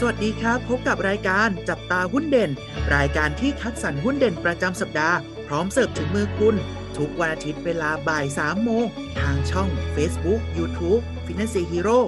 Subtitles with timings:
[0.00, 2.50] สวัสดีครับ พบกับรายการจับตาหุ้นเด่น
[2.96, 6.56] รายการที่คัดสรรหุ้นเด่นประจำสัปดาห์ พร้อมเสิร์ฟถึงมือคุณ
[6.96, 8.84] ทุกวันอาทิตย์เวลาบ่าย3โมง
[9.20, 11.98] ทางช่อง Facebook YouTube Finance Hero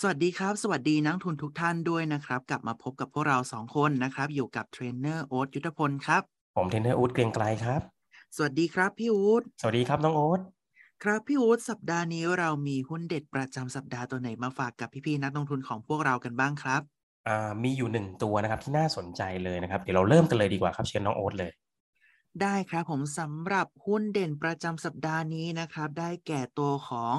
[0.00, 6.22] สวัสดีครับ สวัสดีนักลงทุนทุกท่านด้วยนะครับ กลับมาพบกับพวกเราสองคนนะครับ อยู่กับเทรนเนอร์โอ๊ตยุทธพลครับ
[6.56, 7.80] ผมเทรนเนอร์อู๊ดเกรียงไกลครับ
[8.36, 10.40] สวัสดีครับพี่อู๊ดสวัสดีครับน้องโอ๊ต
[11.04, 16.93] ครับพี่อู๊ดสัปดาห์นี้เรามีหุ้นเด็ดประจำสัปดาห์ตัวไหนมาฝากกับพี่ๆนักลงทุนของพวกเรากันบ้างครับอ่า
[17.62, 21.50] มีอยู่หนึ่งตัวนะครับที่น่าสนใจเลยนะครับ เดี๋ยวเราเริ่มกันเลยดีกว่าครับเชิญน้องโอ๊ตเลย
[22.42, 27.16] ได้ครับผมสำหรับหุ้นเด่นประจำสัปดาห์นี้นะครับ ได้แก่ตัวของ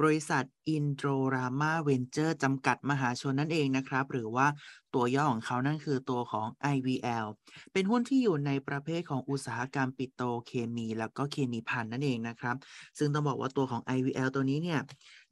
[0.00, 4.46] บริษัท อินโ o รามาเวนเจอร์จำกัดมหาชนนั่นเองนะครับ หรือว่า
[4.94, 7.26] ตัวย่อของเขานั่นคือตัวของ IVL
[7.72, 12.56] เป็นหุ้นที่อยู่ในประเภทของอุตสาหกรรมปิโตเคมี แล้วก็เคมีพันนั่นเองนะครับ
[12.98, 14.80] ซึ่งต้องบอกว่าตัวของ IVL ตัวนี้เนี่ย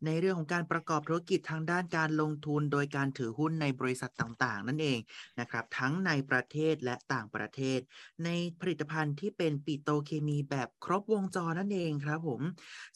[0.07, 4.99] ในเรื่องของการประกอบธุรกิจทางด้านการลงทุนโดยการถือหุ้นในบริษัทต่างๆ นั่นเอง
[5.41, 7.81] นะครับทั้งในประเทศและต่างประเทศ
[8.25, 8.29] ใน
[8.61, 12.43] ผลิตภัณฑ์ที่เป็นปิโตเคมีแบบครบวงจรนั่นเองครับผม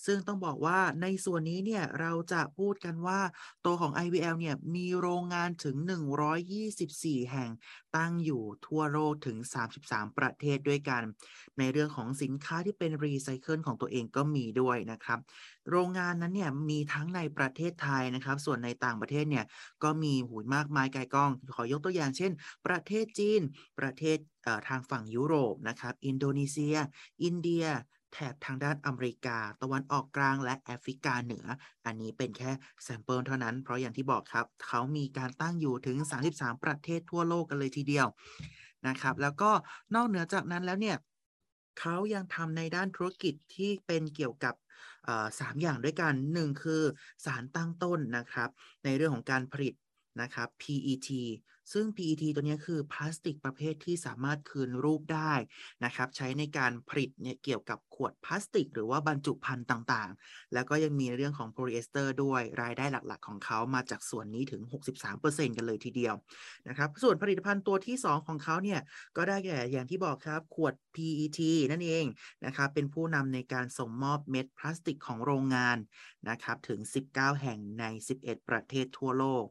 [0.06, 3.20] ซึ่งต้องบอกว่าในส่วนนี้เนี่ยเราจะพูดกันว่า
[3.64, 5.76] ตัวของ IVL เนี่ยมีโรงงานถึง
[6.54, 7.50] 124 แห่ง
[7.96, 9.36] ตั้งอยู่ทั่วโลกถึง
[9.76, 11.02] 33 ประเทศด้วยกัน
[11.58, 15.18] ในเรื่องของสินค้าที่เป็นรีไซเคิลของตัวเองก็มีด้วยนะครับ
[15.70, 19.44] โรงงานนั้นเนี่ยมีทั้งในประเทศไทยนะครับ ส่วนในต่างประเทศเนี่ย
[19.82, 22.32] ก็มีอยู่มากมายก่ายกอง ขอยกตัวอย่างเช่น
[22.66, 23.40] ประเทศจีน
[23.78, 24.18] ประเทศ
[24.68, 26.76] ทางฝั่งยุโรปนะครับ อินโดนีเซีย
[27.24, 27.64] อินเดีย
[28.12, 31.46] แถบทางด้านอเมริกา ตะวันออกกลางและแอฟริกาเหนือ
[31.86, 32.50] อันนี้เป็นแค่
[32.84, 38.06] sample เท่านั้น เพราะอย่างที่บอกครับ เขามีการตั้งอยู่ถึง 33 ประเทศทั่วโลกกันเลยทีเดียว
[38.88, 39.50] นะครับ แล้วก็
[39.94, 40.96] นอกเหนือจากนั้นแล้วเนี่ย
[41.80, 44.54] เขายังทำในด้านธุรกิจที่เป็นเกี่ยวกับ
[45.40, 46.82] สามอย่างด้วยกันหนึ่งคือ
[47.24, 48.50] สารตั้งต้นนะครับ
[48.84, 49.74] ในเรื่องของการผลิต
[50.20, 51.10] นะครับ PET
[51.72, 55.32] ซึ่ง PET ตัวนี้คือพลาสติกประเภทที่สามารถคืนรูปได้
[55.84, 66.14] นะครับ ใช้ในการผลิตเนี่ยเกี่ยวกับขวดพลาสติก หรือว่าบรรจุภัณฑ์ต่างๆ แล้วก็ยังมีเรื่องของโพลีเอสเตอร์ด้วยรายได้หลักๆ ของเขามาจากส่วนนี้ถึง 63%กันเลยทีเดียว
[66.68, 68.80] นะครับ ส่วนผลิตภัณฑ์ตัวที่ 2 ของเขาเนี่ย
[69.16, 71.40] ก็ได้แก่อย่างที่บอกครับขวด PET
[71.70, 72.04] นั่นเอง
[72.44, 75.78] นะครับเป็นผู้นำในการส่งมอบเม็ดพลาสติกของโรงงาน
[76.28, 76.80] นะครับถึง
[77.12, 77.84] 19 แห่งใน
[78.18, 79.46] 11 ประเทศทั่วโลก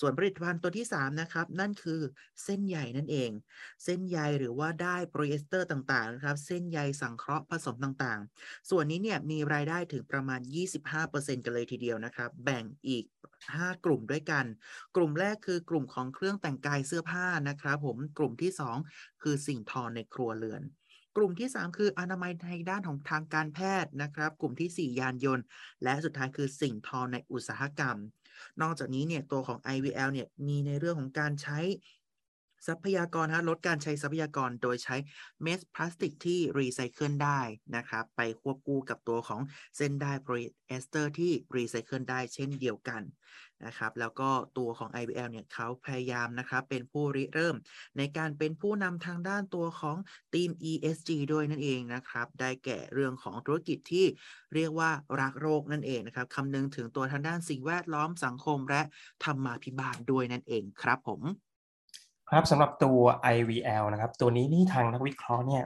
[0.00, 2.00] ส่วนผลิตภัณฑ์ตัวที่ 3 นะครับ นั่นคือ
[2.44, 3.30] เส้นใยนั่นเอง
[3.84, 13.04] เส้นใยหรือว่าด้ายโพลีเอสเตอร์ต่างๆนะครับ เส้นใยสังเคราะห์ผสมต่างๆ ส่วนนี้เนี่ยมีรายได้ถึงประมาณ 25%กันเลยทีเดียวนะครับ แบ่งอีก
[13.56, 14.44] 5 กลุ่มด้วยกัน
[14.96, 18.76] กลุ่มแรกคือกลุ่มของเครื่องแต่งกายเสื้อผ้านะครับ ผมกลุ่มที่ 2
[19.22, 20.62] คือสิ่งทอในครัวเรือน
[21.16, 25.44] กลุ่มที่ 3 คืออนามัยในด้านของทางการแพทย์นะครับ กลุ่มทีสี่ 4 ยานยนต์
[25.82, 27.96] และสุดท้ายคือสิ่งทอในอุตสาหกรรม
[28.62, 31.58] นอกจากนี้เนี่ยตัวของ IVL เนี่ยมีในเรื่องของการใช้
[32.66, 34.96] ทรัพยากรฮะลดการใช้ทรัพยากรโดยใช้
[35.42, 37.40] เม็ดพลาสติกที่รีไซเคิลได้
[37.76, 39.40] นะครับไปควบคู่กับตัวของ
[39.76, 43.02] เส้นด้ายโพลีเอสเตอร์ที่รีไซเคิลได้เช่นเดียวกัน
[43.66, 47.56] นะครับแล้วก็ตัวของ IVL เนี่ยเขาพยายามนะครับเป็นผู้ริเริ่ม
[47.98, 49.96] ในการเป็นผู้นำทางด้านตัวของ
[50.34, 54.06] ทีม ESG ด้วยนั่นเองนะครับได้แก่เรื่องของธุรกิจที่
[54.54, 58.82] เรียกว่ารักโรคนั่นเองนะครับคำนึงถึงตัวทางด้านสิ่งแวดล้อมสังคมและ
[59.24, 61.22] ธรรมาภิบาลด้วยนั่นเองครับผม
[62.30, 63.00] ครับสำหรับตัว
[63.36, 65.62] IVL นะครับ ตัวนี้นี่ทางนักวิเคราะห์เนี่ย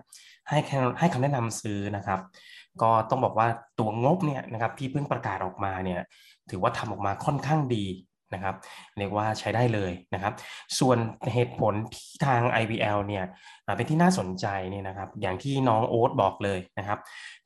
[0.49, 0.59] ให้
[0.99, 2.21] ให้คำแนะนำซื้อนะครับ
[2.83, 3.49] ก็ต้องบอกว่า
[3.79, 6.01] ตัวงบเนี่ยนะครับที่เพิ่งประกาศออกมาเนี่ย
[6.51, 7.87] ถือว่าทำออกมาค่อนข้างดี
[8.35, 8.55] นะครับ
[8.99, 10.33] เรียกว่าใช้ได้เลยนะครับ
[10.79, 10.99] ส่วน
[11.33, 13.25] เหตุผลที่ทาง IVL เนี่ย
[13.77, 16.99] เป็นที่น่าสนใจเนี่ยนะครับอย่างที่น้องโอ๊ตบอกเลยนะครับ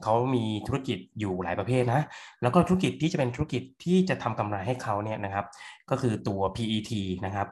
[0.03, 2.01] เขามีธุรกิจอยู่หลายประเภทนะ
[2.43, 5.47] แล้วก็ธุรกิจที่จะเป็นธุรกิจที่จะทำกำไรให้เขาเนี่ยนะครับ
[5.91, 6.93] ก็คือตัว PET
[7.27, 7.49] นะครับ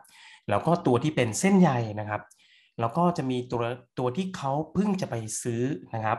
[0.50, 1.70] แล้วก็ตัวที่เป็นเส้นใย
[2.00, 2.22] นะครับ
[2.80, 3.62] แล้วก็จะมีตัว
[3.98, 5.62] ตัวที่เขาเพิ่งจะไปซื้อ
[5.94, 6.18] นะครับ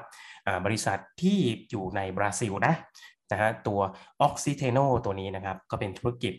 [0.65, 1.37] บริษัทที่
[1.69, 2.75] อยู่ในบราซิลนะ
[3.31, 3.79] นะฮะตัว
[4.25, 6.33] Oxiteno ตัวนี้นะครับ ก็เป็นธุรกิจ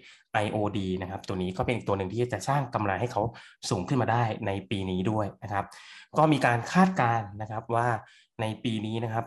[0.45, 3.23] IOD นะครับ ตัวนี้ก็เป็นอีกตัวหนึ่งที่จะสร้างกำไรให้เขา
[3.71, 5.65] สูงขึ้นมาได้ในปีนี้ด้วยนะครับ
[6.19, 7.89] ก็มีการคาดการณ์นะครับว่า
[8.41, 9.25] ในปีนี้นะครับ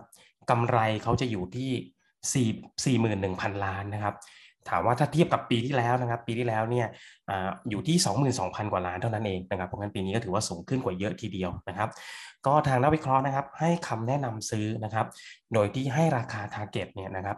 [0.49, 2.49] กำไรเขาจะอยู่ที่
[2.93, 4.15] 4 41,000 ล้านนะครับ
[4.69, 6.87] ถามว่าถ้าเทียบกับปีที่แล้วนะครับ ปีที่แล้วเนี่ย
[7.29, 7.31] อ
[7.69, 7.97] อยู่ที่
[8.35, 11.89] 22,000 กว่าล้านเท่านั้นเองนะครับเพราะงั้นปีนี้ก็ถือว่าสูงขึ้นกว่าเยอะทีเดียวนะครับ
[12.45, 15.05] ก็ทางนักวิเคราะห์นะครับ ให้คำแนะนำซื้อนะครับ
[15.53, 17.37] โดยที่ให้ราคา t a r g e t เนี่ยนะครับ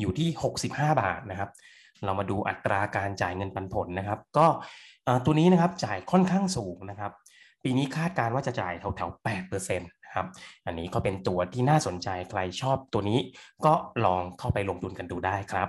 [0.00, 0.28] อยู่ที่
[0.64, 1.50] 65 บาทนะครับ
[2.04, 4.46] เรามาดูอัตราการจ่ายเงินปันผลนะครับ ก็
[5.24, 7.12] ตัวนี้นะครับจ่ายค่อนข้างสูงนะครับ
[7.64, 10.26] ปีนี้คาดการว่าจะจ่ายแถวๆ8%นะครับ
[10.66, 13.18] อันนี้ก็เป็นตัวที่น่าสนใจใครชอบตัวนี้
[13.66, 13.72] ก็
[14.04, 15.68] ลองเข้าไปลงทุนกันดูได้ครับ